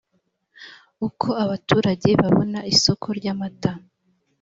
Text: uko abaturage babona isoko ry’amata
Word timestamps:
uko 1.07 1.27
abaturage 1.43 2.09
babona 2.21 2.59
isoko 2.73 3.07
ry’amata 3.17 3.71